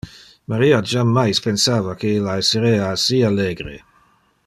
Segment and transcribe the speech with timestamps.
[0.51, 3.79] Maria jammais pensava que illa esserea assi allegre.